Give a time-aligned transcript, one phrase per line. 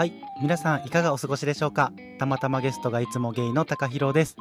[0.00, 1.92] はい皆さんいかがお過ごしでしょうか？
[2.18, 4.34] たまたまゲストがいつもゲイの高弘です。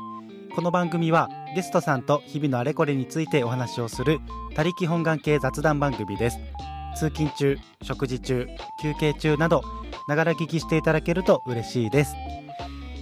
[0.56, 4.22] この番組はゲストさんと日々のあれこれについてお話をする
[4.56, 6.40] 他力本願系雑談番組です。
[6.96, 8.48] 通勤中食事中
[8.82, 9.62] 休憩中など
[10.08, 12.16] ながら聞きしていただけると嬉しいです。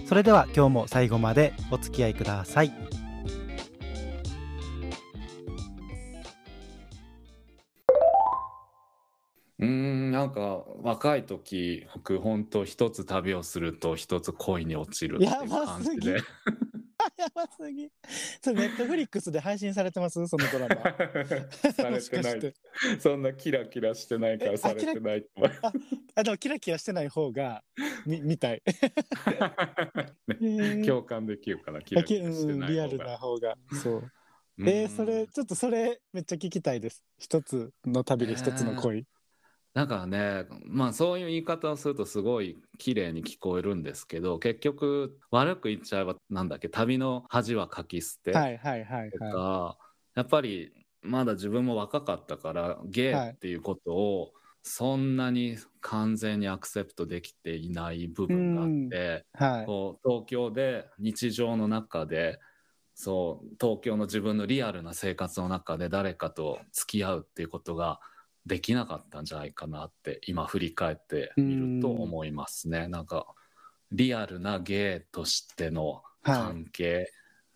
[0.08, 2.72] それでは今日も最後までお付き合いください。
[10.28, 16.20] なんか若い時僕本当一つ旅をすると一つ恋に落ちるっていう感じで。
[17.16, 17.90] やばすぎ。
[18.42, 20.26] それネットフリックスで配信されてます？
[20.26, 20.74] そのドラマ。
[21.72, 22.52] さもれてかしてい。
[23.00, 25.60] そんなキラキラしてないかえらされてないと思います
[26.16, 27.62] あでもキラキラしてない方が
[28.04, 28.62] み見たい。
[30.40, 32.74] ね共感できるかなキラキラしてうんない方が。
[32.74, 33.56] リアルな方が。
[33.82, 34.12] そう。
[34.58, 34.68] うん。
[34.68, 37.04] えー、それちょっとそれめっちゃ聞きたいです。
[37.18, 39.06] 一つの旅で一つの恋、
[39.78, 49.76] だからねまあそういう言い方をするとすごい綺麗に聞こえるんですけど結局悪く言っちゃえばなんだっけ旅の恥はかき捨てはいはいはいとか、は
[50.16, 54.32] やっぱりまだ自分も若かったからゲイっていうことを
[54.64, 59.66] そんなに完全にアクセプトできていない部分があって、いはい。
[59.66, 62.40] こう東京で日常の中で
[62.94, 68.00] そう東京の自分のリアルな生活の中で誰かと付き合うっていうことが
[68.48, 72.88] できなかったんじゃないかなって今振り返ってみると思いますね。
[72.88, 73.26] なんか
[73.92, 77.12] リアルなゲイとしての関係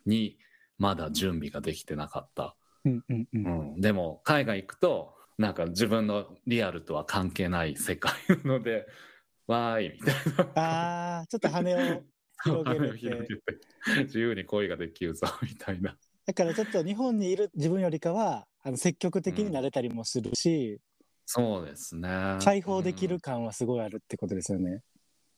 [0.07, 0.39] に
[0.79, 2.55] まだ準備ができてなかった。
[2.85, 8.13] うんうんうんうん、でも海外行くとなんか自分のリアルとは関係ない世界
[8.45, 8.87] なので
[9.47, 10.15] わーいみたい
[10.55, 11.21] な。
[11.21, 12.03] あーちょっと羽を
[12.45, 15.97] 広げる 広げて自由に恋ができるぞみたいな。
[16.27, 20.79] だからちょっと日本にいる自分よりかはあの積極的になれたりもするし、
[21.27, 22.39] そうですね。
[22.43, 24.83] 解放できうんる感はすごいあるってことですよね。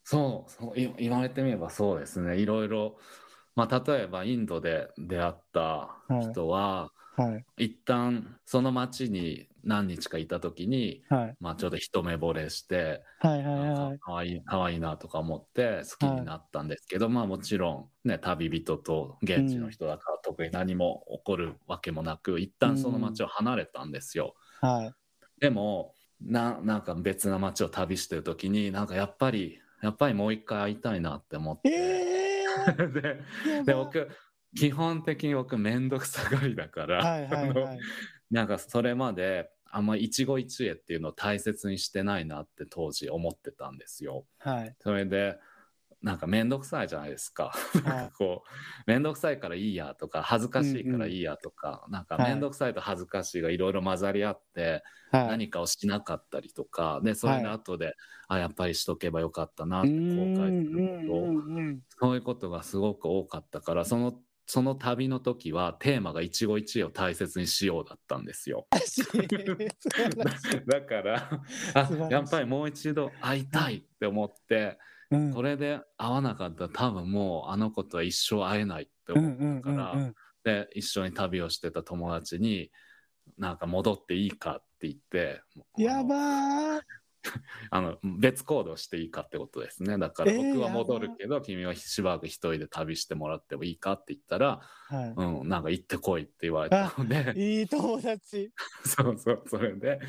[0.03, 2.37] そうそうい言われてみればそうですね。
[2.37, 2.99] いろいろ、
[3.57, 5.97] まあ、例えばインドで出会った
[6.31, 7.04] 人は、はい
[7.57, 11.37] 一旦その町に何日かいた時に、はい。
[11.41, 24.35] まあ、ちょっと一目惚れして、はいはいはいかかわいいかわいいなとか思って好きになったんですけど、まあもちろんね旅人と現地の人だから特に何も起こるわけもなく、一旦その町を離れたんですよ。
[24.61, 24.93] はい。
[25.41, 32.45] でもななんか別な街を旅してる時になんかやっぱりやっぱりもう一回会いたいなって思って、え
[32.77, 33.65] でー、やば。
[33.65, 34.09] で僕
[34.57, 37.79] 基本的に僕面倒くさがりだから、はいはいはい。
[38.31, 44.25] なんかそれまであんま一期一会っていうのを大切にしてないなって当時思ってたんですよ。
[44.39, 44.77] はい。
[44.81, 45.39] それで
[46.01, 47.53] なんか面倒くさいじゃないですか。
[47.75, 52.33] なんかこう面倒くさいからいいやとか恥ずかしいからいいやとか、なんかはい。
[52.33, 55.27] 面倒くさいと恥ずかしいがいろいろ混ざり合って、はい。
[55.29, 57.55] 何かをしなかったりとかでそれではい。
[57.55, 57.95] 後で、
[58.29, 61.81] あやっぱりしとけばよかったなって後うん悔するうんこと、うんうん。
[61.99, 64.15] そういうことがすごく多かったからその
[64.47, 68.67] その旅の時はテーマが一期一会を大切にしようだったんですよ。
[70.67, 71.41] だから
[71.75, 74.79] あ やっぱりもう一度会いたいって思って
[75.11, 75.33] うん。
[75.33, 80.15] これで会わなかったら多分もうあの子とは一生会えないってうん思うんうんったから、うん。
[80.45, 82.71] で一緒に旅をしてた友達に
[83.39, 85.41] なんか戻っていいかって言って
[85.79, 86.81] やばー
[87.71, 89.99] あの別行動していいかってことですね。
[89.99, 97.33] だからえー僕は戻るけど、君はしばらく一人で旅してもらってもいいかって言ったら、はうん、なんか行ってこいって言われたので。
[97.37, 98.53] いいい友達。
[98.85, 100.01] そうそうそれで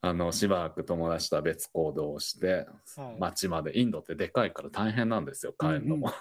[0.00, 3.16] あのしばらく友達とは別行動をして、はい。
[3.18, 6.12] 街までインドってでかいから大変なんですよ帰るのも、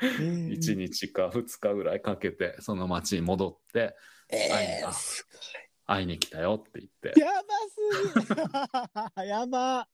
[0.00, 3.94] えー1日か2日ぐらいかけてその街に戻って
[4.28, 5.28] えーあす
[5.86, 7.42] 会いに来たよって言って、やば
[9.14, 9.88] すぎ やば。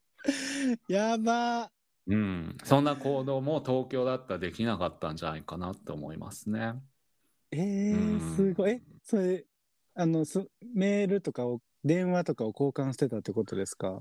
[0.88, 1.70] やば。
[2.06, 6.74] うん、そんな行動も東京だったらできなかったんじゃないかなって思いますね。
[7.50, 7.58] え
[7.92, 8.16] うん。
[8.18, 8.70] ー、すごい。
[8.72, 9.44] えそれ
[9.94, 14.00] あのそメールとかを電話とかを交換してたってことですか？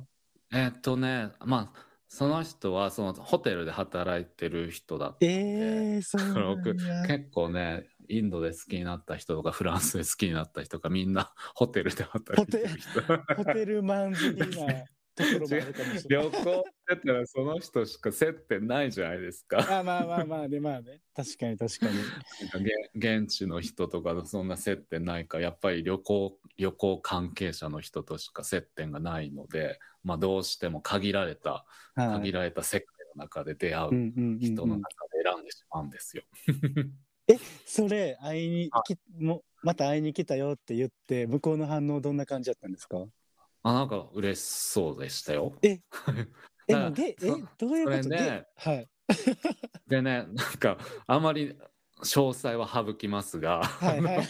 [0.54, 6.62] えーっとねまあその人はそのホテルで働いてる人だったんで、えー、そう
[7.08, 13.02] 結構ねインドで好きになった人とかフランスで好きになった人がみんな ホテルで働いてる人。
[13.36, 14.86] ホテルマン好きな
[15.18, 19.80] ところもあるかもしれない旅行ってたらその人しか接点ないじゃないですか。
[19.80, 22.00] あまあまあまあねまあね確かに確かに
[22.96, 31.66] 現地の人とかとそんな接点ないからやっぱり旅行旅行関係者の人としか接点がないので、まあ、どうしても限られた
[31.96, 33.90] はい限られた世界の中で出会う
[34.40, 36.24] 人の中で選んでしまうんですよ。
[37.66, 43.06] それ会いにきもまた会いに来たよって言って向こうの反応どんな感じだったんですか？
[43.64, 45.54] あなんか嬉しそうでしたよ。
[45.62, 45.82] ええ、
[46.68, 48.10] だからもうゲイ、え、そどういうこと？
[48.10, 48.90] ではい。
[49.88, 51.54] でねなんかあまり
[52.02, 54.28] 詳細は省きますが、はいはい。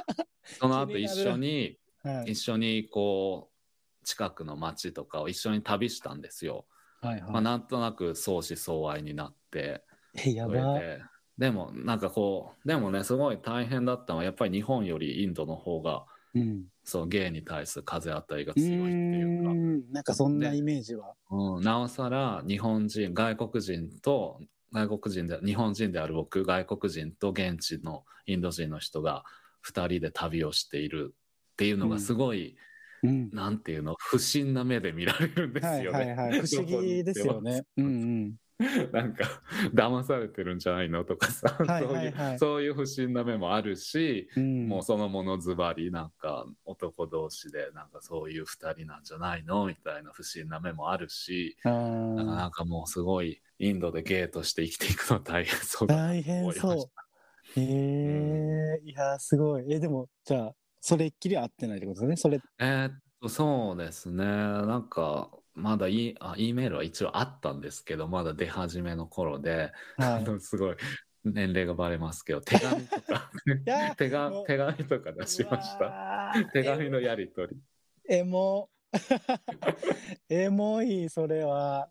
[0.58, 6.66] その後一緒にはい一緒にこう近くの町とかを一緒に旅したんですよ。
[7.00, 9.84] はいまあ、なんとなく相思相愛になって
[10.14, 10.78] え、やば。
[10.78, 11.02] で
[11.38, 16.04] でもなんかこうでもねすごい大変だったのはやっぱり日本よりインドの方が
[16.34, 16.64] うん。
[16.84, 21.14] そうゲイに対する風当たりがう強いっていうか、ーん、なんかそんなイメージは。
[21.30, 24.40] うん、なおさら日本人外国人と
[24.72, 29.24] 外国人で日本人である僕外国人と現地のインド人の人が
[29.66, 31.14] 2人で旅をしている
[31.52, 32.56] っていうのがすごい、
[33.02, 33.30] うん。
[33.30, 35.98] なんていうの不審な目で見られるんですはいよね。
[35.98, 36.40] はいはい。
[36.40, 37.62] 不思議ですよね。
[37.76, 38.34] うんうん。
[38.92, 39.24] なんか
[39.72, 57.60] 騙されてるんじゃないのとかさ、はいそうはいうそういう不審な目もあるし、うん、もうそのものズバリなんか男同士でなんかそういう2人なんじゃないのみたいな不審な目もあるし、なーんかもうすごいインドでゲイとして生きていくのは大変そうだな大変そう。
[57.60, 59.72] へえいや、すごい。
[59.72, 62.16] え、でも、じゃあ、それっきりは合ってないってことですね？
[62.16, 62.44] それ、た。
[62.58, 70.12] えーっとそうですねなんかまだいあ E メールは一応あったんですけどまだ出始めの頃で、はい。
[70.16, 70.76] あのすごい
[71.24, 73.30] 年齢がバレますけど手紙とか
[73.66, 76.32] や 手もう紙手紙とか出しました。
[76.34, 77.60] た手紙のやり取り。
[78.08, 78.70] エモ。
[80.30, 81.90] エモい、それは。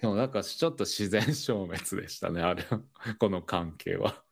[0.00, 2.80] でもなんかちょっと自然消滅でしたね、あれは。
[3.18, 4.22] この関係は。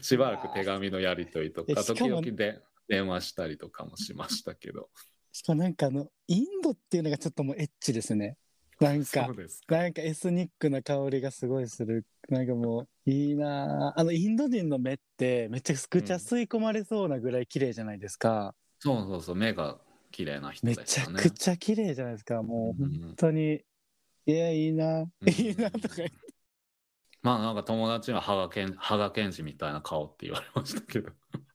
[0.00, 4.90] しばらく手紙のやり取りとか、時々で電話したりとかもしましたけど。
[5.32, 8.36] しかもなんかあの、インドっていうのがちょっともうエッチですね。
[8.80, 9.28] なんか。
[9.68, 12.06] なんかエスニックな香りがすごいする。
[12.28, 18.54] なんかもう、いいなぁあの、インド人の目ってめちゃくちゃ吸い込まれそうなぐらい綺麗じゃないですか。
[18.78, 19.80] そうそうそう、目が
[20.10, 20.76] 綺麗な人ね。
[20.76, 22.42] ちゃくちゃ綺麗じゃないですか。
[22.42, 23.62] もううん本当に、
[24.26, 26.32] いや、いいな、うんいいなとか言って。
[27.22, 31.12] まあなんか友達には羽賀健羽賀健二みたいな顔って言われましたけど。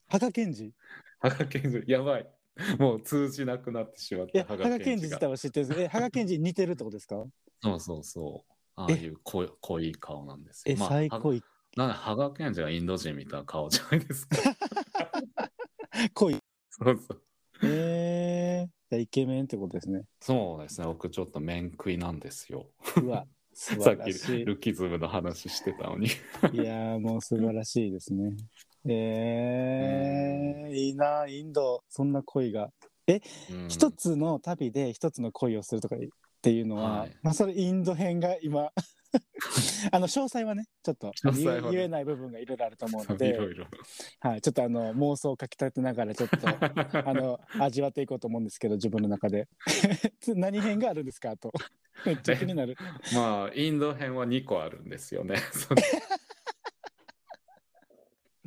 [0.07, 0.73] 羽賀健二い
[1.19, 2.36] 羽賀健二、やばい。
[2.79, 7.23] もう通じなくなってしまったや、羽賀健二自体は知ってるんですえ、羽賀健二似てるってことですか？
[7.61, 8.51] そうそうそう。
[8.75, 10.75] ああいう濃い濃い顔なんですよ。
[10.75, 11.41] え、まあ最高い。
[11.75, 14.37] なんで羽賀健二がインド人みたいな顔じゃないですか。
[16.13, 16.37] 濃い。
[16.69, 17.21] そうそう。
[17.63, 20.03] えー、イケメンってことですね。
[20.21, 20.87] そうですね。
[20.87, 22.69] 僕ちょっと面食いなんですよ。
[23.01, 24.45] うわ、 素さっき。
[24.45, 26.07] ルキズムの話してたのに。
[26.07, 26.09] い
[26.57, 28.35] やーもう素晴らしいですね。
[28.89, 32.63] えー、いいな、インド、そんな恋が。
[32.65, 32.71] うん
[33.69, 35.99] 一つの旅で一つの恋をするとかっ
[36.41, 38.69] ていうのは、はいまあそれインド編が今、
[39.91, 43.37] あの詳細はね、ちょっと言えない部分がいろいろあると思うので。
[44.19, 46.37] はい、ちょっとあの妄想をかき立てながらちょっと
[47.07, 49.47] あの味わっていこうと思うんですけど、自分の中で。
[50.35, 51.35] 何編があるんですか？
[51.37, 51.53] と。
[52.05, 52.75] めっちゃ気になる。
[53.15, 55.37] まあ、インド編は2個あるんですよね。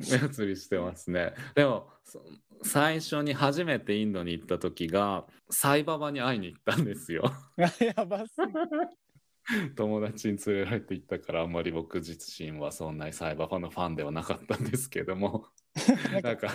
[0.09, 1.33] 目移りしてますね。
[1.55, 2.21] でも、そ
[2.63, 7.31] 最初に初めてインドに行った時が、サイババに会いに行ったんですよ。
[7.57, 9.75] やばすぎ。
[9.75, 15.47] 友達に連れられて行ったから、あんまり僕自身はそんなにサイババのファンではなかったんですけども、
[16.23, 16.49] なんか、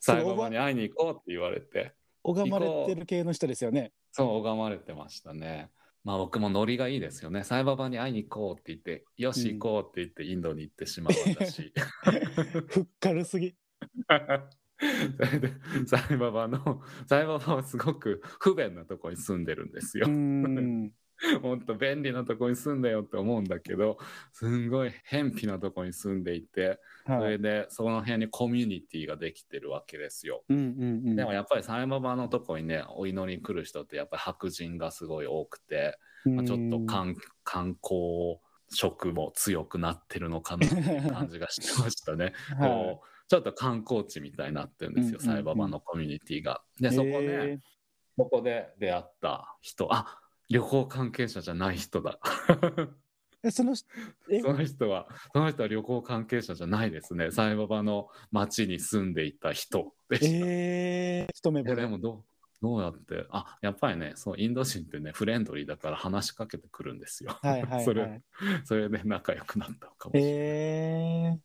[0.00, 3.92] サイババに会いに行こうって言われて、拝まれてる系の人ですよね。
[4.12, 5.70] そう、拝まれてましたね。
[6.04, 7.44] まあ僕もノリがいいですよね。
[7.44, 11.72] サイババに会いに行こうって言って、よし行こうって言ってインドに行ってしまう私。
[12.68, 13.56] ふっかるすぎ。
[15.16, 15.52] それで、
[15.86, 20.06] サイババの、サイババはすごく不便なとこに住んでるんですよ
[21.22, 21.38] うー。
[21.38, 21.40] ん。
[21.40, 23.98] ほんと便利なとこに住んでよって思うんだけど、
[24.32, 27.30] すんごい偏僻なとこに住んでいて、そはい。
[27.32, 30.44] れでその辺にコミュニティができてるわけですよ。
[30.48, 31.16] うんうんうん。
[31.16, 38.38] でもやっぱりサイババのとこにね、お祈りに来る人ってやっぱり白人がすごい多くて、まあ、ちょっとうん観観光
[38.70, 42.32] 色も強くなってるのかなっていう感じがしてましたね。
[42.58, 46.62] はこうちょっと観光地みたいになってるんですよ、うんうんうんサイババのコミュニティが。
[46.78, 46.92] で、い。
[46.92, 47.58] そこね、へ
[48.16, 50.18] そこで出会った人、あ
[50.50, 52.18] 旅行関係者じゃない人だ。
[52.48, 52.88] ー
[53.44, 53.84] え、そのそ
[54.26, 57.30] の人は、その人は旅行関係者じゃないですね。
[57.30, 60.46] サイババの町に住んでいた人でした。
[60.46, 61.82] えー、一目え惚れ。
[61.82, 62.24] でもどう
[62.62, 67.38] どうやってあやっぱりねそうインド人ってねフレンドリーだから話しかけてくるんですよ。
[67.42, 68.22] はいはいそれはい。
[68.64, 70.32] それで仲良くなったのかもしれない。
[70.32, 71.38] えー、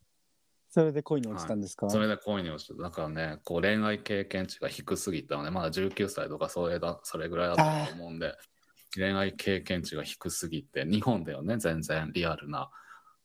[0.69, 8.33] それで恋に落ちたんですか、それで恋に落ちただからねこう恋愛経験値が低すぎたのでまだ19歳とかそれだそれぐらいだったと思うんで
[8.95, 12.69] 恋愛経験値が低すぎて日本ではね全然リアルな、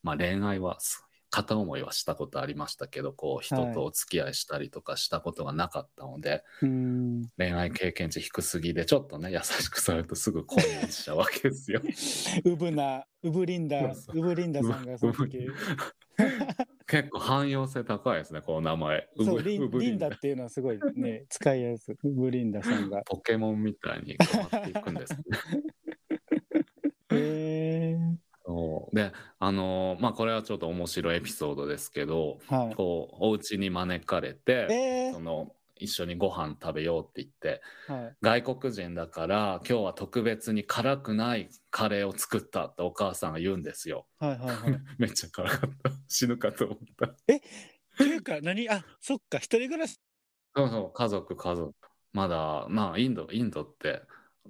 [0.03, 1.05] まあ、恋愛はす
[1.35, 7.23] 片思いはしたことありましたけどこう人とお付き合いしたりとかしたことがなかったので、うん。
[7.37, 11.81] 恋愛経験値低すぎでちょっとね優しくされるとすぐ恋に落ちちゃうわけですよ。
[12.45, 15.49] ウブな、ウブリンダ、そうそうウブリンダさんがその時。
[16.87, 19.09] 結構汎用性高いですねこの名前。
[19.17, 21.95] そう、ブリンブリンダっていうのはすごいね、 使いやすい。
[22.03, 23.01] ウブリンダさんが。
[23.05, 25.19] ポケモンみたいに変わっていくんですね。
[27.11, 27.97] へえ
[28.45, 32.75] そうであのーまあこれはちょっと面白いエピソードですけどはい。
[32.75, 38.15] こうお家に招かれて、えその一緒にご飯食べようって言ってー、はい。
[38.21, 44.07] 外国人だから今日は特別に辛くないカレーを作ったってお母さんが言うんですよ。
[44.19, 44.81] はいはいはい。
[44.97, 45.91] めっちゃ辛かった。
[46.07, 47.05] 死ぬかと思った。
[47.07, 48.69] っていうか、何？
[48.69, 49.99] あ、そっか、一人暮らし？
[50.55, 51.73] そうそう、家族、家族。
[52.13, 54.01] まだ、まあ、インド、インドって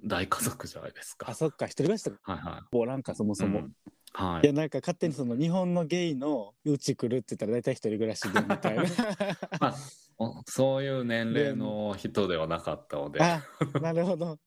[0.04, 1.30] 大家族じゃないですか。
[1.30, 2.62] あ、そっか、一人暮らしとか、はいはい。
[2.72, 3.60] おらんか、そもそも。
[3.60, 3.72] うん
[4.16, 8.82] はいいや、なんか勝手にその日本のゲイのうち来るって言ったら大体一人暮らしでみたいな。
[9.60, 9.74] まあ
[10.18, 13.42] おそういう年齢の人ではなかったので、あ、
[13.82, 14.38] なるほど。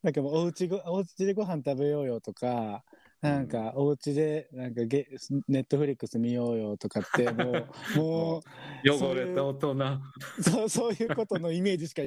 [0.00, 2.84] なんかもうおうちご、おうちでご飯食べようよとか、
[3.20, 5.08] なんかおうちでなんかゲ
[5.48, 7.66] ネットフリックス見ようよとかってもう
[7.98, 8.42] も
[8.88, 9.72] 汚れた大人。
[9.72, 12.06] うそう そういうことのイメージしかっ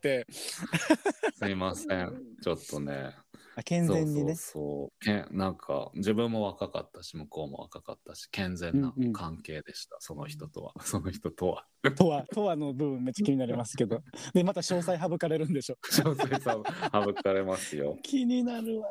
[0.00, 2.36] てすいません。
[2.40, 3.16] ちょっとね。
[3.58, 4.34] あ健全にね。
[4.34, 9.12] そうそうけんなんか自分も若かったし向こうも若かったし健全なうんうん。
[9.14, 10.74] 関係でした、その人とは。
[10.84, 11.66] その人とは。
[11.96, 14.02] とはとはの部分めっちゃ気になりますけど。
[14.34, 16.58] でまた詳細省かれるんでしょ詳細さ
[16.92, 17.96] 省かれますよ。
[18.04, 18.88] 気になるわ。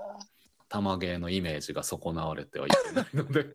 [0.67, 3.45] 玉芸のイメージが損なわれてはいけないので。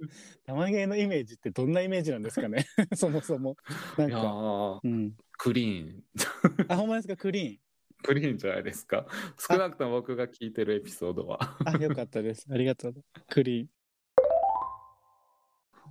[0.46, 2.66] 玉芸のイメージってどんなイメージなんですかね。
[2.94, 3.56] そもそも。
[3.98, 4.80] なんか、ー。
[4.84, 6.04] うん、クリーン。
[6.68, 7.16] あほんまですか？
[7.16, 7.58] クリーン
[8.02, 9.06] クリーンじゃないですか。
[9.38, 11.56] 少なくとも僕が聞いてるエピソードは。
[11.64, 12.46] あよかったです。
[12.50, 12.94] ありがとう
[13.28, 13.66] クリー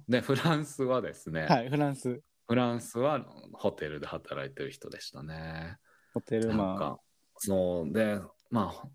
[0.07, 2.19] でフランスはですね、ンはいフランス。
[2.47, 3.23] フランスは
[3.53, 5.77] ホテルで働いてる人でしたね。
[6.13, 6.99] ホテルマンか
[7.35, 8.87] そうでまあ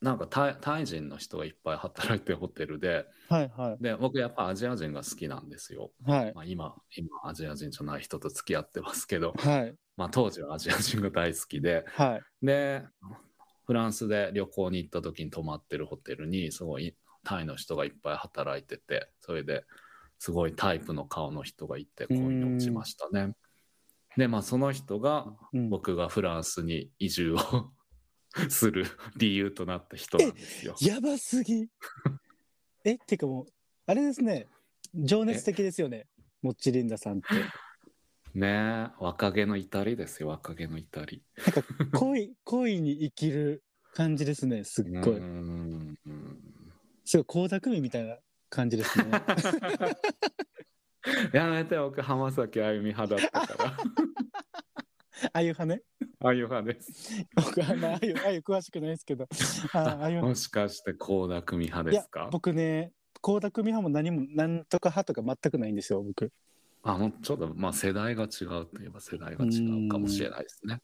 [0.00, 3.06] なんかタイタイ人の人がいっぱい働いてるホテルで。
[3.28, 6.32] はいはで僕やっぱアジア人が好きなんですよ、いはい。
[6.34, 9.74] まあ、今今アジア人じゃない人と付き合ってますけど、はい。
[9.96, 11.84] まあ、当時はアジア人が大好きで。
[11.88, 12.46] はい。
[12.46, 12.82] で
[13.66, 19.64] フランスで旅行に行った時に泊まってるホテルにすごいタイの人がいっぱい働いててそれで
[20.18, 23.34] すごいタイプの顔の人がいて恋に落ちましたね。
[24.16, 25.70] でまあその人がうん。
[25.70, 27.38] 僕がフランスに移住を
[28.48, 30.76] する理由となった人なんですよ。
[30.80, 31.68] やばすぎ。
[32.84, 33.46] えってかもう
[33.86, 34.46] あれですね。
[34.94, 36.06] 情熱的ですよね。
[36.42, 37.26] モッチリンダさんって。
[38.34, 41.24] ねえ若気の至りですよ若気の至り。
[41.92, 45.18] 恋恋に生きる感じですねすっごい。
[45.18, 45.98] うーん。
[47.04, 48.16] すごい倖田來未みたいな
[48.48, 49.10] 感じですね。
[51.32, 53.76] やめて僕浜崎あゆみ派だったから。
[55.32, 55.82] あゆ派ね
[56.22, 57.24] あゆ派です。
[57.34, 59.26] 僕あのあゆあゆ詳しくないですけど
[59.72, 62.28] ああゆもしかして倖田來未派ですか？
[62.30, 66.30] 僕ね倖田來未派も何もなんとか派とか全くないんですよ僕
[66.82, 70.80] あもうちょっとまあ世代が違うといえば世代が違うかもしれないですね。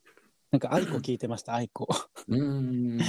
[0.53, 1.87] なんか愛子聞いてました愛子
[2.29, 3.01] うーん。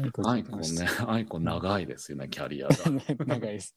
[0.00, 2.76] 愛子アイコン聞いてましたね、アイコン長いですよね、キャリアが。
[3.26, 3.74] 長いです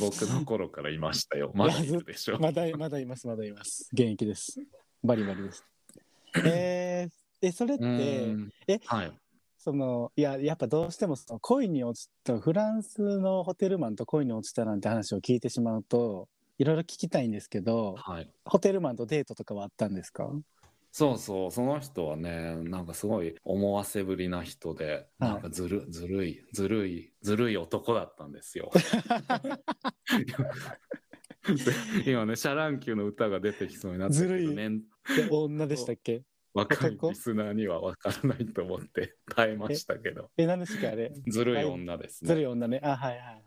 [0.00, 1.52] 僕の頃からいましたよ。
[1.54, 2.38] まだいるでしょ。
[2.40, 4.58] まだまだいますまだいます現役です
[5.04, 5.64] バリバリです
[6.46, 9.12] えー、えそれってんえはい。
[9.58, 16.28] そのいややっぱどうしてもその恋に落ちたフランスのホテルマンと恋に落ちたなんて話を聞いてしまうと
[16.58, 18.30] いろいろ聞きたいんですけどはい。
[18.44, 20.30] ホテルマンとデートとかはあったんですか？
[20.92, 28.72] そうそう、その人はね、なんかすごい思わせぶりな人で、はいなんかずる、ずるい、ずるい、ずるい男だったんですよ。
[32.06, 34.82] 今ね、シャ乱Q の歌が出てきそうになったけど、ずるい
[35.30, 36.24] 女でしたっけ？
[36.54, 37.10] 若いリスナー？
[37.10, 41.12] リスナーには分からないと思って 耐えましたけど、え何ですかあれ？
[41.28, 42.28] ずるい女ですね。
[42.28, 42.80] ずるい女ね。
[42.82, 43.44] あはいはい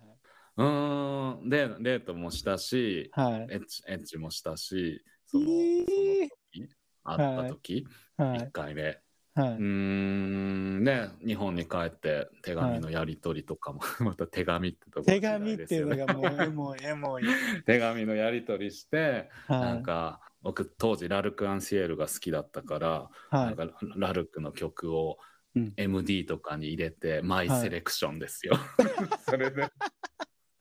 [0.56, 3.34] うーん、で、デートもしたし、はい。
[3.34, 5.86] はいエッチエッチもしたし、その、えー。
[5.88, 6.70] その時、
[7.04, 8.52] 会った時、一はい。
[8.52, 8.84] 回目。
[8.84, 9.54] はい。
[9.54, 17.24] うーん、ね、日本に帰って手紙のやり取りとかも、 また手紙ってとこ手が紙っていうのががもうエモいエモい。
[17.66, 25.18] 手紙のやり取りして、はないんか僕当時ラルク・アンシエルが好きだったから、はいなんかラルクの曲を
[25.56, 28.58] うん MD とかに入れて、マイセレクションですよ。
[29.26, 29.70] それで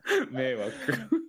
[0.30, 0.72] 迷惑。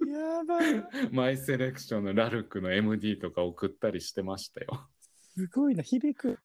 [0.08, 4.90] やばいマイセレクションのラルクの MD とか送ったりしてましたよ。
[5.36, 6.40] すごいな響く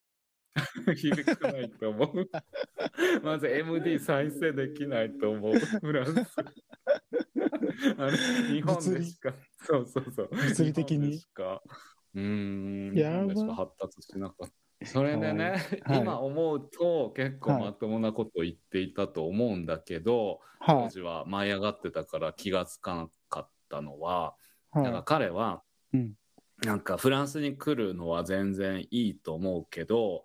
[0.96, 2.30] 響かないと思う。
[3.22, 5.58] まず MD 再生できないと思う。
[5.58, 6.36] フランス。
[7.98, 8.16] あれ
[8.48, 10.28] 日本でしかそうそうそう。
[10.30, 11.62] 物理的にしか。
[12.14, 12.94] うーん。
[12.94, 14.86] やば発達しなかった。
[14.86, 24.34] それでね、はい今思うと結構はいまともなことを言っていたと思うんだけど、はい当時は舞い上がってたから気がつかなかったのは、
[24.70, 25.62] はいだから彼は、
[25.92, 26.12] うん
[26.64, 30.24] なんかフランスに来るのは全然いいと思うけど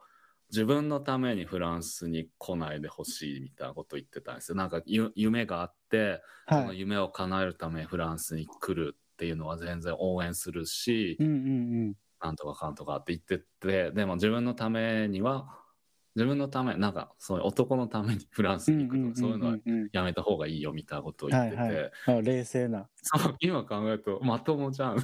[0.49, 4.55] 自分のためにフランスに来ないでほしいみたいなこと言ってたんですよ。
[4.55, 11.29] なんかゆ夢があって、そのはい夢を叶えるためにフランスに来るっていうのは全然応援するし、うんう
[11.89, 11.93] ん
[12.23, 15.59] なんとかかんとかって言っててでも自分のためには
[16.15, 22.87] 自分のためなんかそういう男のためにフランスうんに行くとか、そういうのはうんやめた方がいいよみたいなことを言ってて、はいはいあ冷静な。
[23.01, 24.97] そう今考えるとまともじゃん。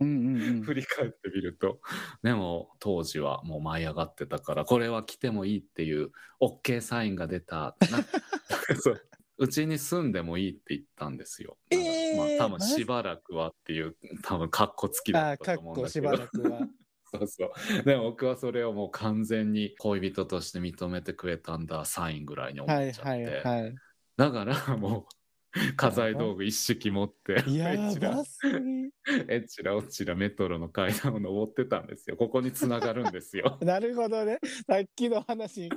[0.00, 0.62] うんうんうん。
[0.62, 1.80] 振り返ってみると。
[2.22, 7.76] でも当時はもう舞い上がってたからこれは来てもいいっていう OK サインが出た。
[7.90, 9.02] なそう
[9.40, 11.56] うちに住んでもいいって言ったんですよ。
[11.70, 16.68] えーまあ多分しばらくはっていう 多分かっこつきだっったと思うんこしばだけどらくは。
[17.12, 17.46] そうそ
[17.80, 17.82] う。
[17.82, 23.72] でも僕はそれをもう完全に恋人として認めてくれたんだサインぐらいに思はいっちゃって、はいは
[24.16, 28.90] だからもう家財道具一式持ってい やエチラばすぎ。
[29.28, 32.16] えっちらおっちらメトロの階段を登ってたんですよ。
[32.16, 33.58] ここに繋がるんですよ。
[33.62, 34.38] なるほどね。
[34.66, 35.70] さっきの話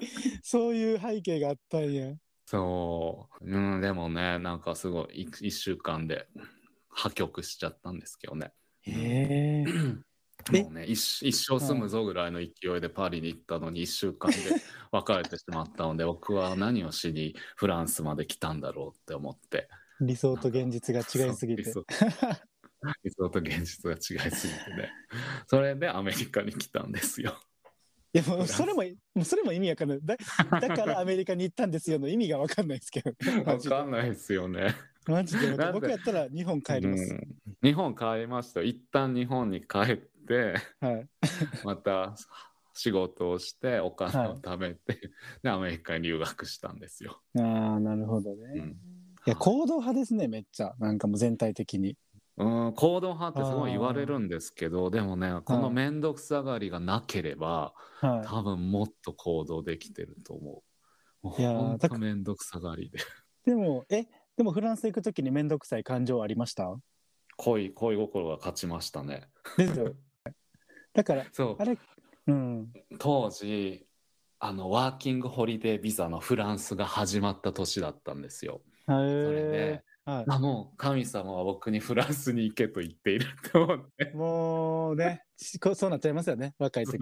[0.43, 2.13] そういう背景があったんや
[2.53, 3.45] そう。
[3.45, 6.27] うん、でもね、なんかすごい、い一週間で
[6.87, 8.51] 破局しちゃったんですけどね。
[8.81, 14.37] へええもうね一、一生住むぞぐらいの勢いでパリに行ったのに一週間で
[14.91, 19.67] 別れてしまったので、僕は何をしにフランスまで来たんだろうって思って。
[19.99, 24.91] 理想と現実が違いすぎて 理想と現実が違いすぎてね。
[25.47, 27.35] それでアメリカに来たんですよ。
[28.15, 28.83] いやもうそれも
[29.15, 29.99] もうそれも意味わかんない。
[30.03, 30.15] だ
[30.59, 33.11] だからアメリカに行ったんですよの意味がわかんないですけど。
[33.43, 34.75] マわかんないですよね。
[35.07, 35.57] マジで。
[35.73, 37.37] 僕やったら日本帰ります、うん。
[37.63, 38.61] 日本帰りました。
[38.61, 41.09] よ一旦日本に帰ってはい。
[41.65, 42.15] また
[42.75, 44.99] 仕事をしてお金を貯めて、
[45.41, 47.19] でアメリカに留学したんですよ。
[47.35, 48.69] ああなるほどね、うん。
[48.69, 48.75] い
[49.25, 50.75] や行動派ですねめっちゃ。
[50.77, 51.97] なんかもう全体的に
[52.37, 60.63] うん行動派ってすごい言われるんですけどでもねこの面倒くさがりがなければ、は多分もっと行動できてると思
[61.23, 61.27] う。
[61.27, 62.97] もういやーほんと面倒くさがりで。
[62.99, 63.01] い
[63.45, 64.05] でもえ
[64.35, 66.75] でもフランス行く時に面倒くさい感情ありました？
[67.37, 69.27] 恋恋心が勝ちましたね。
[69.57, 69.93] ですよ
[70.93, 71.77] だからそうあれ
[72.27, 73.85] うん当時
[74.39, 78.61] あのワーキングホリデービザのフランスが始まった年だったんですよ。
[78.81, 84.11] へそれえで、はいあもう神様は僕にフランスに行けと言っていると思って。
[84.13, 86.97] もうねしこそうなっちゃいますよね若い時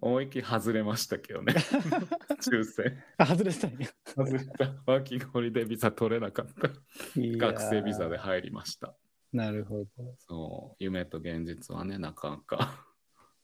[0.00, 1.54] 思いっきり外れましたけどね。
[2.40, 3.02] 抽選。
[3.18, 4.74] あ外れたんや外れた。
[4.86, 6.70] ワーキングホリデービザ取れなかった。
[7.14, 8.96] 学生ビザで入りました。
[9.32, 10.76] なるほどそう。
[10.82, 12.86] 夢と現実はね、なかなか。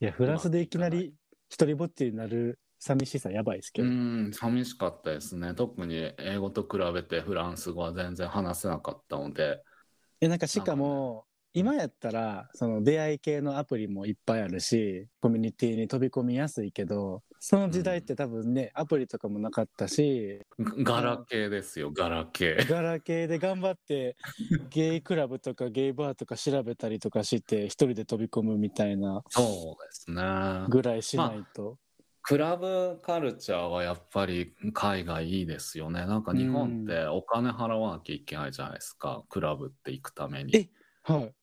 [0.00, 1.14] いやフランスでいきなり
[1.50, 5.54] 一人ぼっちになる寂しさやばいですけうど、ん、寂しかったですね。
[5.54, 9.62] 特に英語と比べてフランス語は全然話せなかったので。
[10.20, 22.68] えなんかしかも今やったらその出会い系のアプリもいっぱいあるしコミュニティに飛び込みやすいけどその時代って多分ね、アプリとかもなかったしガラケーですよ、ガラケー。
[22.68, 24.16] ガラケーで頑張って
[24.70, 29.42] ゲイクラブとかゲイバーとか調べたりとかして一人で飛び込むみたいなそ
[29.78, 30.22] うですね。
[30.68, 31.76] ぐらいしないと、
[32.24, 36.06] クラブカルチャーはやっぱり海外いいですよね。
[36.06, 40.56] なんか日本ってお金払わなきゃいけないじゃないですか、クラブって行くために。
[40.56, 40.70] え。
[41.02, 41.34] はい。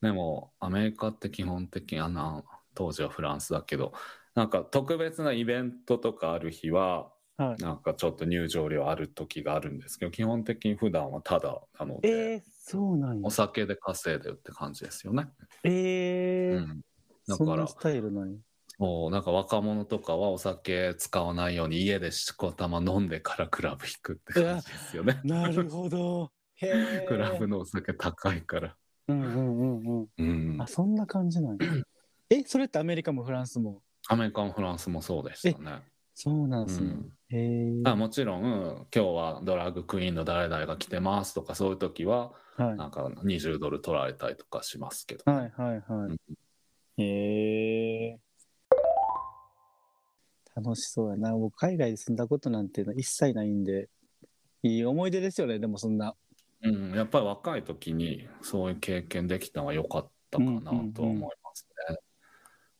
[0.00, 3.92] でもアメリカって基本的にあの当時はフランスだけど。
[4.34, 7.62] なんか特別なイベントとかある日ははい。
[7.62, 13.20] なんかちょっと入場料ある時があるんですけど基本的に普段はただなので、えー、そうなんや。
[13.24, 15.28] お酒で稼いでるって感じですよね。
[15.64, 16.56] えー。
[16.58, 16.80] うん、
[17.26, 18.26] だからスタイルな
[18.80, 25.20] そうなんか若者とかはお酒使わないように家でしこたま飲んでからクラブ行くって感じですよね。
[25.22, 28.76] なるほど へえクラブのお酒高いから。
[29.08, 31.58] うんうんうんうんうんあ、そんな感じなんや。
[32.30, 33.82] え、それってアメリカもフランスも？
[34.08, 35.82] アメリカもフランスもそうでしたね。
[36.14, 36.86] そうなんですね。
[36.86, 37.82] うんへえ。
[37.84, 47.02] あもちろん、今日はドラッグクイーンの誰々が来てますとかそういう時ははいなんか20ドル取られたりとかしますけど、はいはいはい。
[47.02, 48.20] へえ。
[50.56, 51.36] 楽しそうやな。
[51.36, 53.88] 僕海外で住んだことなんていうのは一切ないんで、
[54.62, 55.58] いい思い出ですよね。
[55.58, 56.14] でもそんな。
[56.62, 61.96] うん、やっぱり若い時にそういう経験できたのは良かったかなとは思いますね。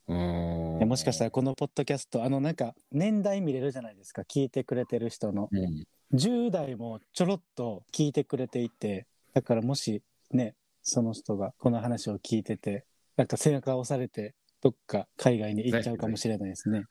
[0.09, 4.23] うんもしかしたらこのポッドキャスト、あのなんか年代見れるじゃないですか。
[4.23, 5.49] 聞いてくれてる人の。
[5.53, 10.03] うん10代もちょろっと聞いてくれていて、だからもし
[10.33, 12.85] ね、その人がこの話を聞いてて
[13.17, 16.85] なんか背中を押されてどっか海外に行っちゃうかもしれないですね。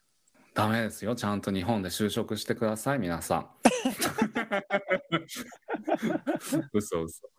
[0.60, 1.15] ダメですよ。
[1.15, 3.48] ちゃんと日本で就職してください、皆さん。
[6.74, 7.30] 嘘嘘。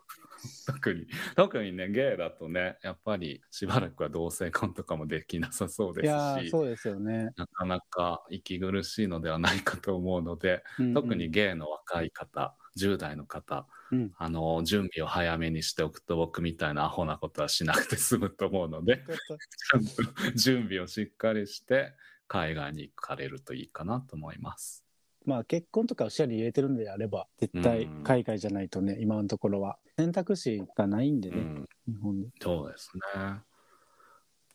[0.67, 1.07] 特に、
[1.37, 7.29] 特にね、ゲイだとね、やっぱりしばらくは同性婚とかもできなさそうですし、ーそうですよね。
[7.37, 19.01] なかなか息苦しいのではないかと思うので、うんうん特にゲイの若い方、10代の方、うんあの、準備を早めにしておくと僕みたいなアホなことはしなくて済むと思うので、ち
[19.75, 19.91] ゃんと
[20.37, 21.93] 準備をしっかりして、
[22.31, 24.85] 海外に行かれるといいかなと思います。
[25.27, 32.29] まあ結婚とかを視野に入れてるんであれば絶対うん海外じゃないとね、今のところは選択肢がないんでね、うん、日本で。
[32.41, 33.41] そうですね。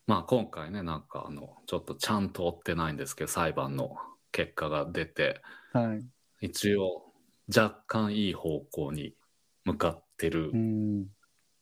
[0.06, 3.98] まあ今回ね、なんかあの、ちょっとちゃんと追ってないんですけど、裁判の
[4.32, 5.42] 結果が出て、
[5.74, 6.46] はい。
[6.46, 7.12] 一応
[7.54, 9.14] 若干いい方向に
[9.64, 11.06] 向かってるうん。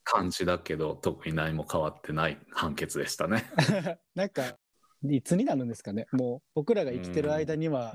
[0.05, 3.45] 感じだけど、特に何も変わってない判決でしたね。
[4.15, 4.59] なんか
[5.11, 6.07] いつになるんですかね。
[6.13, 7.95] もう僕らが生きてる間には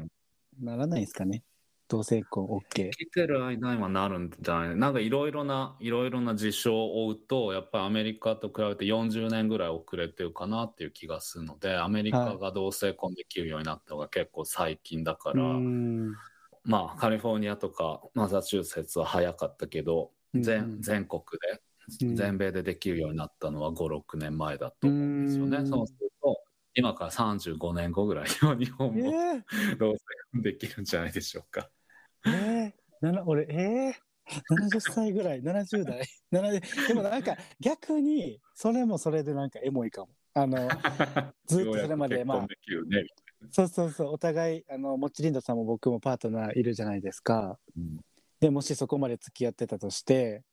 [0.59, 1.43] ならないですかね。
[1.87, 2.59] 同性婚 OK。
[2.69, 4.75] 生きてる間にはなるんじゃない？
[4.75, 16.13] なんかいろいろな、いろいろな事象を追うと、やっぱりアメリカと比べて40年ぐらい遅れてるかなっていう気がするので、アメリカが同性婚できるようになったのが結構最近だから、うん。
[16.63, 20.81] まあカリフォルニアとかマサチューセッツは早かったけど、全うん。
[20.81, 21.21] 全国
[21.99, 22.15] で、うん。
[22.15, 25.57] 全米でできるようになったのは5、6年前だと思うんですよね。
[25.57, 25.67] うん。
[25.67, 26.38] そうすると、
[26.75, 30.03] 今から35年後ぐらいには日本えもー、同性
[30.33, 31.69] 婚できるんじゃないでしょうか。
[32.25, 40.09] えー、俺えー、70歳ぐらい70代70でもなんか逆にそれもそれでなんかエモいかも。
[40.35, 40.69] あの
[41.47, 43.05] ずっとそれまでようやく結婚できるね。
[43.51, 47.59] そうそうそうお互いあのもちりんださんも僕もパートナーいるじゃないですか。
[47.75, 47.99] うん
[48.39, 50.45] でもしそこまで付き合ってたとして、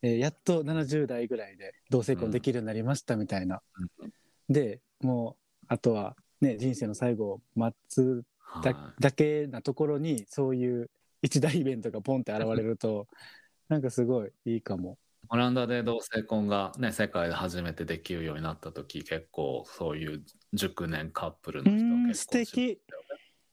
[0.00, 3.62] えーやっと70代ぐらいで同性婚できるようになりましたみたいな。
[3.98, 4.12] うん
[4.48, 8.22] でもうあとはね人生の最後を待つ
[8.62, 10.90] だ,、はだけなところにそういう
[11.22, 13.06] 一大イベントがポンって現れると
[13.68, 14.98] なんかすごいいいかも。
[15.28, 22.80] オランダで同性婚がね、世界で初めてできるようになった時、結構そういう熟年カップルの人結婚素敵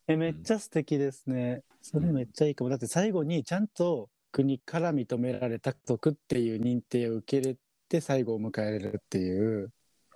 [0.08, 1.63] えめっちゃ素敵ですね。
[1.82, 2.69] それめっちゃいいかも。
[2.69, 9.71] だって最後にちゃんと国から認められた族っていう認定を受け入れて最後を迎えれるっていう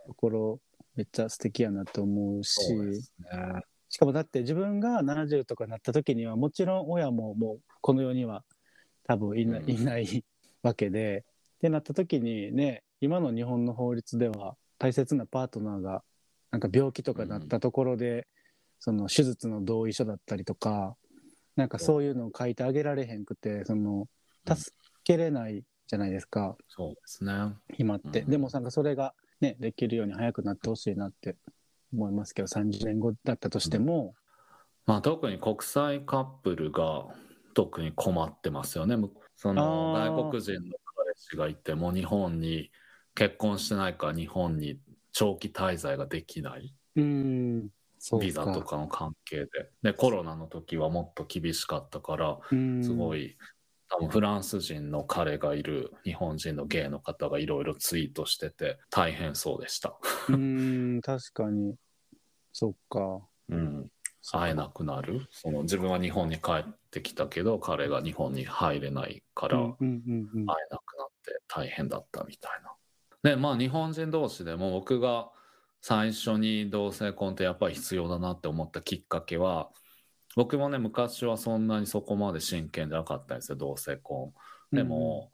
[0.06, 0.60] ところ
[0.98, 2.60] めっちゃ素敵やなと思うし。
[2.74, 3.00] ね。
[3.90, 8.44] しかもだって自分が70とかなった時にはもちろん親ももうこの世には
[9.06, 9.70] 多分いな,、うん。
[9.70, 10.26] いない
[10.64, 11.24] わけで。
[11.58, 16.04] ってなった時にね今の日本の法律では大切なパートナーが
[16.52, 18.28] なんか病気とかなったところで、
[18.80, 20.96] その手術の同意書だったりとか
[21.56, 24.08] なんかそういうのを書いてあげられへんくてその
[24.48, 24.56] うん。
[24.56, 24.72] 助
[25.04, 27.34] けれないじゃないですか、そうですね。
[27.78, 28.30] 今って、うん。
[28.30, 31.36] でもなんかそれがねできるように早くなってほしいなって
[31.94, 34.14] 思いますけど30年後だったとしても、
[34.86, 37.06] まあ特に国際カップルが
[37.54, 38.98] 特に困ってますよね。
[38.98, 42.72] むその外国人の彼氏がいても日本に
[43.16, 44.80] 結婚してないから日本に
[45.12, 46.74] 長期滞在ができない。
[46.96, 47.70] うん
[48.22, 49.48] ビザとかの関係で。
[49.82, 53.38] で、コロナの時はもっと厳しかったから、すごい、
[54.10, 59.98] フランス人の彼がいる日本人のゲイの方がいろいろツイートしてて大変そうでした。
[60.30, 61.76] うん確かに
[62.52, 63.92] そっかうん。
[64.34, 65.26] 会えなくなる？
[65.32, 72.52] その自分は日本に帰ってきたけど、彼が日本に入れないから、会えなくなって大変だったみたい
[73.24, 73.32] な。
[73.32, 75.30] でまあ日本人同士でも僕が
[75.80, 79.70] 最初に同性婚ってやっぱり必要だなって思ったきっかけは
[80.38, 84.32] 僕もね昔はそんなにそこまで真剣じゃなかったんですよ同性婚。
[84.72, 85.32] でも、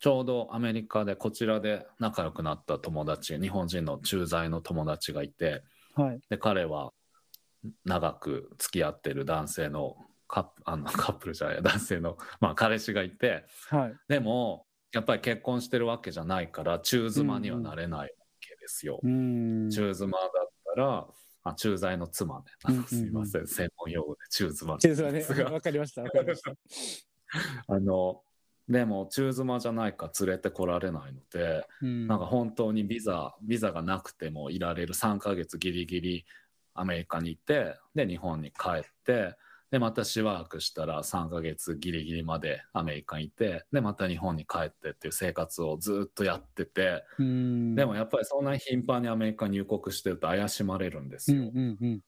[0.00, 5.62] ちょうどアメリカでこちらで仲良くなった友達日本人の駐在の友達がいて
[5.94, 6.20] はい。
[6.28, 6.92] で彼は
[7.86, 9.96] 長く付き合ってる男性の
[10.28, 13.94] カップあのカップルじゃない男性の、まあ、彼氏がいてはい。
[14.08, 18.06] でもやっぱり結婚してるわけじゃないから中妻にはなれないわ
[18.42, 19.00] けですよ。
[19.02, 19.70] うん。
[19.70, 20.30] 中妻だっ
[20.74, 21.06] たら
[21.44, 23.46] あ駐在の妻ね、あのうんうんうんすいません。
[23.46, 24.78] 専門用語で中妻。
[24.78, 25.18] 地図はね。
[25.18, 26.52] で すがわかりましたわかりました。
[27.68, 28.22] あの
[28.66, 32.06] でも中妻じゃないか連れてこられないので、うん。
[32.06, 36.26] なんか本当にビザビザがなくてもいられる3ヶ月ギリギリ
[36.72, 39.36] アメリカにいてで日本に帰って
[39.74, 47.74] でまたしばらくしたら3ヶ月ギリギリまでアメリカにいてでまた日本に帰ってっていう生活をずっとやっててうん。
[47.74, 51.38] でもやっぱりそんなに頻繁にアメリカに入国してると怪しまれるんですよ。
[51.38, 51.98] うんうんうん。
[51.98, 52.02] で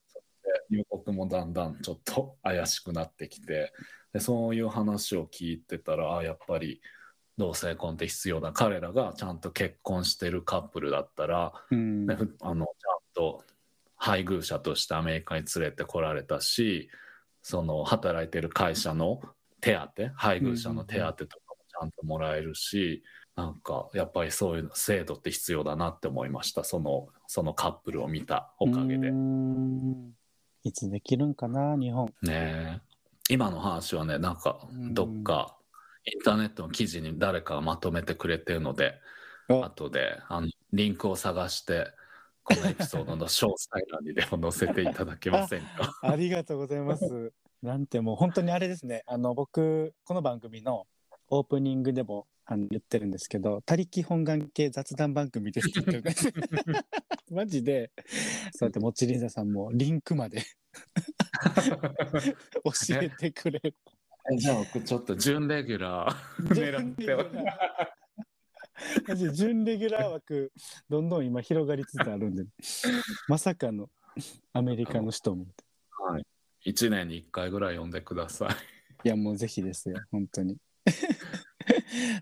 [0.71, 3.73] 入国もだんだんちょっと怪しくなってきて
[4.13, 6.81] でそういう話を聞いてたらあやっぱり
[7.37, 8.53] 同性婚って必要だ。
[8.53, 12.65] 彼らがちゃんと結婚してるカップルだったら、あのちゃん
[13.13, 13.43] と
[13.97, 16.91] 配偶者としてアメリカに連れてこられたし
[17.49, 19.21] その働いてる会社の
[19.61, 23.05] 手当配偶者の手当とかもちゃんともらえるし、
[23.37, 26.65] なんかやっぱりそういう制度って必要だなって思いました。
[26.65, 29.13] そのそのカップルを見たおかげで。
[30.65, 32.13] いつできるんかな日本。
[32.29, 32.81] え。
[33.31, 35.57] 今の話はねなんかうんどっか
[36.05, 38.95] インターネットの記事に誰かがまとめてくれてるので
[39.49, 41.93] あ後であのリンクを探して
[42.49, 45.93] このエピソードの詳細欄にでも載せていただけませんか？
[46.03, 47.33] ありがとうございます。
[47.63, 49.03] なんてもう本当にあれですね。
[49.07, 50.87] あの僕この番組の
[51.29, 56.13] オープニングでもあの言ってるんですけど、他力本願系雑談番組ですって言って。
[57.35, 57.91] マジで
[58.53, 60.43] そうやってもちりんざさんもリンクまで
[62.63, 63.75] 教えてくれる。
[64.39, 68.06] じゃあ僕ちょっと準レギュラー狙ってお準レギュラーマジで
[69.33, 70.53] 準レギュラー枠
[70.89, 72.45] どんどん今広がりつつあるんで、
[73.29, 73.91] まさかの
[74.53, 75.47] アメリカの人も。
[76.65, 78.51] 1年に1回ぐらい読んでください。
[79.05, 80.57] いやもうぜひですよ本当に。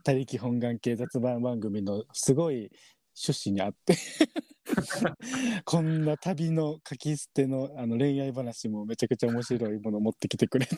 [0.04, 2.70] 他力本願系雑談番組のすごい
[3.16, 3.96] 趣旨にあって
[5.64, 10.76] こんな旅の書き捨てのあの恋愛話もめちゃくちゃ面白いものを持ってきてくれて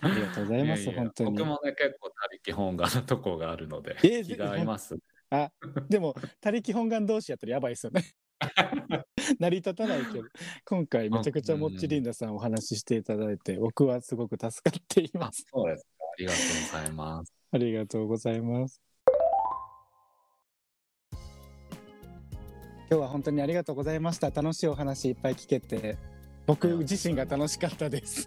[0.00, 4.96] ありがとうございますやや本当に僕もね結構他力本願のとこがあるのでえー 気が合います。
[5.30, 5.50] あ
[5.88, 8.02] でも他力本願同士やったらやばいですよね
[9.38, 10.24] 成り立たないけど
[10.64, 15.88] 今回めちゃくちゃもっちりんださんお話ししていただいて僕はすごく助かっていまあすそうですか。
[16.10, 17.32] ありがとうございます。
[17.50, 18.80] ありがとうございます。
[22.90, 24.30] 今日は本当にありがとうございました。
[24.30, 25.98] 楽しいお話いっぱい聞けて、
[26.46, 28.26] 僕自身が楽しかったです。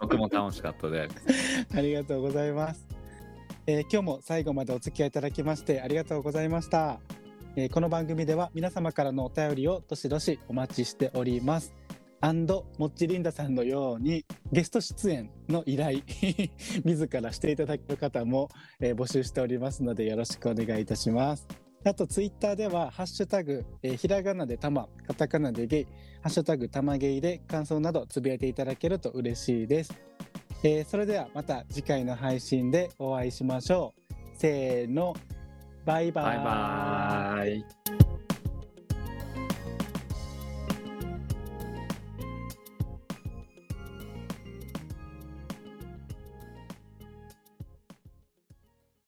[0.00, 1.66] 僕も楽しかったです。
[1.74, 2.86] ありがとうございます、
[3.66, 7.00] えー今日も最後までお付き合いいただきましてありがとうございました。
[7.56, 11.74] えーこの番組では皆様からのお便りをどしどしお待ちしております。
[12.20, 16.00] アンドもっちりんださんのようにゲスト出演の依頼
[16.84, 18.48] 自らしていただける方も、
[18.80, 21.65] えー募集しておりますのでよろしくお願いいたします。
[21.84, 25.84] あとツイッターではハッシュタグ、えーひらがなでたまカタカナでゲイ
[26.20, 29.94] ハッシュタグたまゲイで感想などつぶやいていただけると嬉しいです。
[30.62, 34.14] えーそれではまた次回の配信でお会いしましょう。
[34.34, 35.14] せーの
[35.84, 38.05] バイバイバイバイ。